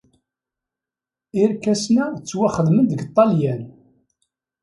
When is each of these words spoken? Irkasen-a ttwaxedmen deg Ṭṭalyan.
Irkasen-a 1.41 2.05
ttwaxedmen 2.11 2.85
deg 2.87 3.03
Ṭṭalyan. 3.09 3.61